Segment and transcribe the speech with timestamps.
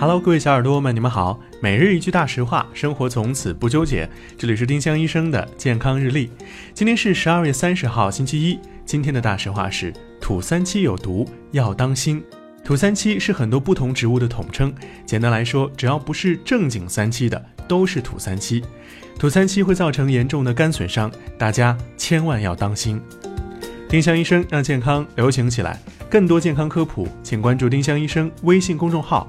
[0.00, 1.38] Hello，各位小耳朵们，你们好。
[1.60, 4.08] 每日一句大实话，生活从此不纠结。
[4.38, 6.30] 这里是丁香医生的健康日历。
[6.72, 8.58] 今天是十二月三十号，星期一。
[8.86, 12.24] 今天的大实话是：土三七有毒，要当心。
[12.64, 14.74] 土三七是很多不同植物的统称。
[15.04, 18.64] 简单来说，只要不是正经三七的，都是土三七。
[19.18, 22.98] 土三七会造成严重的肝损伤，大家千万要当心。
[23.86, 25.78] 丁香医生让健康流行起来。
[26.08, 29.28] 更多健康科普，请关注丁香医生微信公众号。